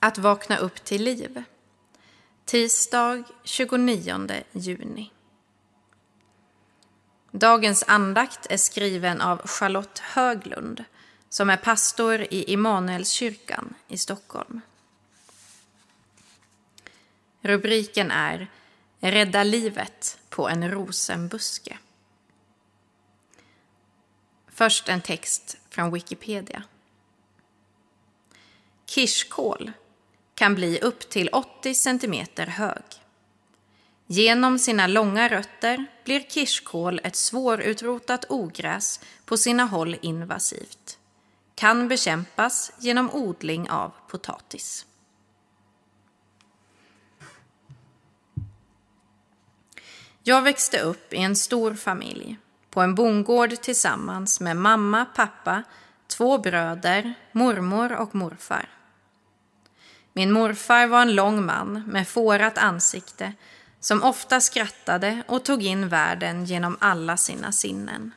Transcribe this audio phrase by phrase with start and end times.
[0.00, 1.42] Att vakna upp till liv.
[2.44, 5.12] Tisdag 29 juni.
[7.30, 10.84] Dagens andakt är skriven av Charlotte Höglund
[11.28, 14.60] som är pastor i Immanuelskyrkan i Stockholm.
[17.40, 18.48] Rubriken är
[19.00, 21.78] Rädda livet på en rosenbuske.
[24.48, 26.62] Först en text från Wikipedia.
[28.86, 29.72] Kirskål
[30.40, 32.82] kan bli upp till 80 cm hög.
[34.06, 40.98] Genom sina långa rötter blir kirskål ett svårutrotat ogräs, på sina håll invasivt.
[41.54, 44.86] Kan bekämpas genom odling av potatis.
[50.22, 52.38] Jag växte upp i en stor familj,
[52.70, 55.62] på en bondgård tillsammans med mamma, pappa,
[56.06, 58.79] två bröder, mormor och morfar.
[60.20, 63.32] Min morfar var en lång man med fårat ansikte
[63.80, 68.12] som ofta skrattade och tog in världen genom alla sina sinnen.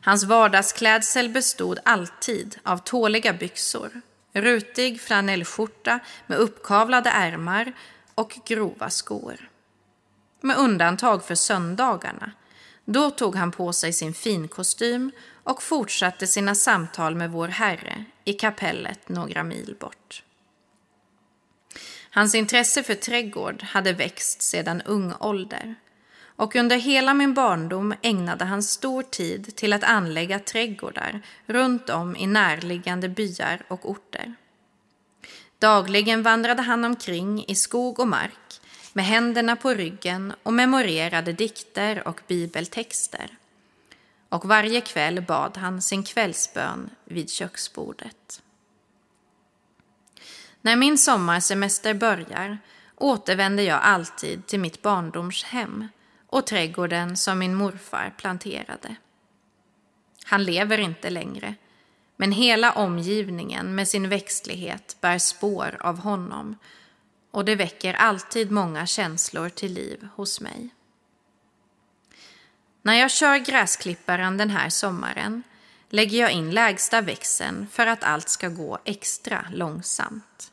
[0.00, 4.00] Hans vardagsklädsel bestod alltid av tåliga byxor,
[4.32, 7.72] rutig flanellskjorta med uppkavlade ärmar
[8.14, 9.48] och grova skor.
[10.40, 12.32] Med undantag för söndagarna.
[12.84, 15.10] Då tog han på sig sin finkostym
[15.44, 20.22] och fortsatte sina samtal med vår Herre i kapellet några mil bort.
[22.10, 25.74] Hans intresse för trädgård hade växt sedan ung ålder
[26.40, 32.16] och under hela min barndom ägnade han stor tid till att anlägga trädgårdar runt om
[32.16, 34.34] i närliggande byar och orter.
[35.58, 38.60] Dagligen vandrade han omkring i skog och mark
[38.92, 43.30] med händerna på ryggen och memorerade dikter och bibeltexter.
[44.28, 48.42] Och varje kväll bad han sin kvällsbön vid köksbordet.
[50.62, 52.58] När min sommarsemester börjar
[52.96, 55.88] återvänder jag alltid till mitt barndomshem
[56.26, 58.96] och trädgården som min morfar planterade.
[60.24, 61.54] Han lever inte längre,
[62.16, 66.56] men hela omgivningen med sin växtlighet bär spår av honom
[67.30, 70.70] och det väcker alltid många känslor till liv hos mig.
[72.82, 75.42] När jag kör gräsklipparen den här sommaren
[75.88, 80.49] lägger jag in lägsta växeln för att allt ska gå extra långsamt.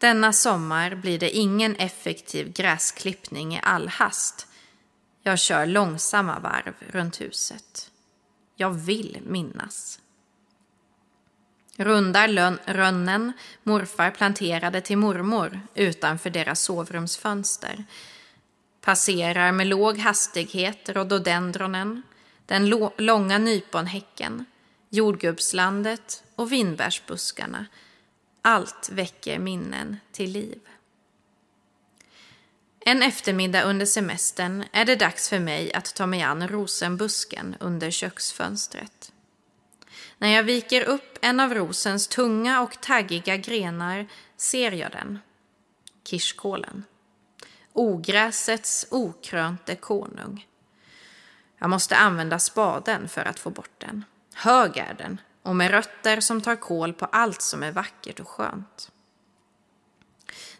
[0.00, 4.46] Denna sommar blir det ingen effektiv gräsklippning i all hast.
[5.22, 7.90] Jag kör långsamma varv runt huset.
[8.56, 10.00] Jag vill minnas.
[11.76, 12.28] Rundar
[12.72, 17.84] rönnen morfar planterade till mormor utanför deras sovrumsfönster.
[18.80, 22.02] Passerar med låg hastighet rhododendronen,
[22.46, 24.44] den långa nyponhäcken,
[24.90, 27.66] jordgubbslandet och vinbärsbuskarna.
[28.42, 30.58] Allt väcker minnen till liv.
[32.80, 37.90] En eftermiddag under semestern är det dags för mig att ta mig an rosenbusken under
[37.90, 39.12] köksfönstret.
[40.18, 44.06] När jag viker upp en av rosens tunga och taggiga grenar
[44.36, 45.18] ser jag den.
[46.04, 46.84] Kirskålen.
[47.72, 50.46] Ogräsets okrönte konung.
[51.58, 54.04] Jag måste använda spaden för att få bort den.
[54.34, 58.28] Hög är den och med rötter som tar kål på allt som är vackert och
[58.28, 58.90] skönt.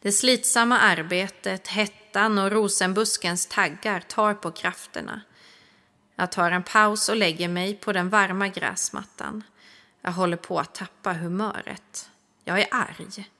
[0.00, 5.20] Det slitsamma arbetet, hettan och rosenbuskens taggar tar på krafterna.
[6.16, 9.44] Jag tar en paus och lägger mig på den varma gräsmattan.
[10.00, 12.10] Jag håller på att tappa humöret.
[12.44, 13.30] Jag är arg.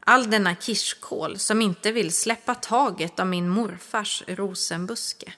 [0.00, 5.32] All denna kirskål som inte vill släppa taget om min morfars rosenbuske.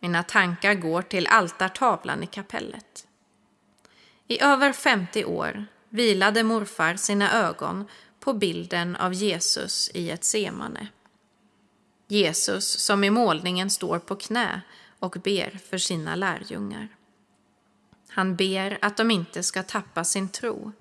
[0.00, 3.06] Mina tankar går till altartavlan i kapellet.
[4.28, 7.84] I över 50 år vilade morfar sina ögon
[8.20, 10.88] på bilden av Jesus i ett semane.
[12.08, 14.60] Jesus som i målningen står på knä
[14.98, 16.88] och ber för sina lärjungar.
[18.08, 20.72] Han ber att de inte ska tappa sin tro,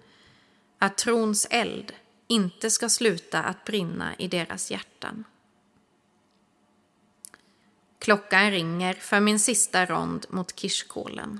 [0.79, 1.93] att trons eld
[2.27, 5.23] inte ska sluta att brinna i deras hjärtan.
[7.99, 11.39] Klockan ringer för min sista rond mot kirskålen.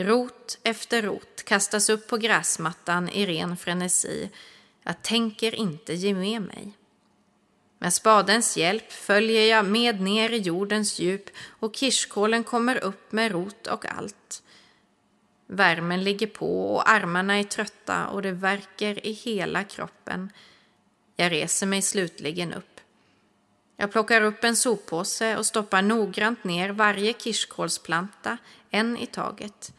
[0.00, 4.30] Rot efter rot kastas upp på gräsmattan i ren frenesi.
[4.82, 6.72] Jag tänker inte ge med mig.
[7.78, 13.32] Med spadens hjälp följer jag med ner i jordens djup och kirskålen kommer upp med
[13.32, 14.42] rot och allt.
[15.46, 20.30] Värmen ligger på och armarna är trötta och det verkar i hela kroppen.
[21.16, 22.80] Jag reser mig slutligen upp.
[23.76, 28.38] Jag plockar upp en soppåse och stoppar noggrant ner varje kirskålsplanta,
[28.70, 29.72] en i taget.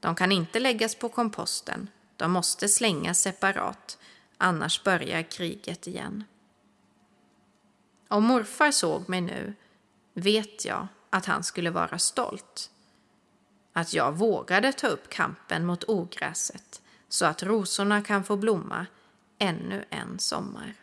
[0.00, 1.90] De kan inte läggas på komposten.
[2.16, 3.98] De måste slängas separat,
[4.36, 6.24] annars börjar kriget igen.
[8.08, 9.54] Om morfar såg mig nu
[10.14, 12.70] vet jag att han skulle vara stolt.
[13.72, 18.86] Att jag vågade ta upp kampen mot ogräset så att rosorna kan få blomma
[19.38, 20.74] ännu en sommar.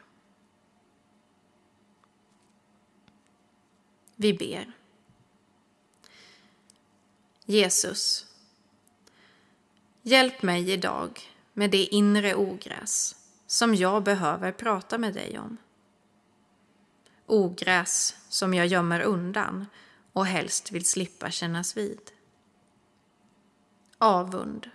[4.16, 4.72] Vi ber.
[7.46, 8.25] Jesus,
[10.06, 11.22] hjälp mig idag
[11.54, 13.16] med det inre ogräs
[13.48, 15.58] som jag behöver prata med dig om.
[17.26, 19.66] Ogräs som jag gömmer undan
[20.14, 22.12] och helst vill slippa kännas vid.
[23.98, 24.70] Avund.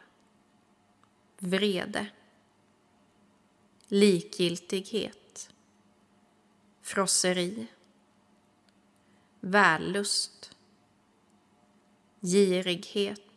[1.38, 2.06] Vrede.
[3.88, 5.50] Likgiltighet.
[6.82, 7.66] Frosseri.
[9.40, 10.56] Vällust.
[12.20, 13.29] Girighet.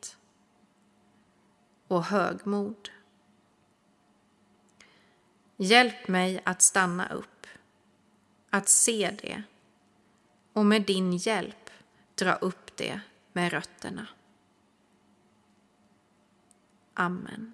[1.93, 2.89] Och högmod.
[5.57, 7.47] Hjälp mig att stanna upp,
[8.49, 9.43] att se det
[10.53, 11.69] och med din hjälp
[12.15, 12.99] dra upp det
[13.33, 14.07] med rötterna.
[16.93, 17.53] Amen.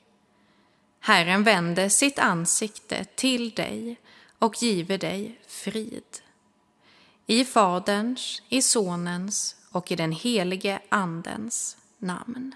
[1.03, 3.99] Herren vände sitt ansikte till dig
[4.39, 6.03] och giver dig frid.
[7.25, 12.55] I Faderns, i Sonens och i den helige Andens namn.